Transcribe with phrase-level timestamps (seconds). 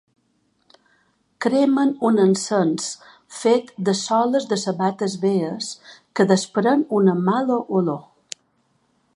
[1.45, 2.87] Cremen un encens
[3.41, 5.71] fet de soles de sabates velles
[6.19, 8.03] que desprèn una mala olor.